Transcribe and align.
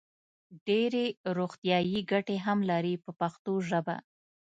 ډېرې 0.67 1.05
روغتیايي 1.37 1.99
ګټې 2.11 2.37
هم 2.45 2.59
لري 2.71 2.93
په 3.03 3.11
پښتو 3.19 3.53
ژبه. 3.69 3.95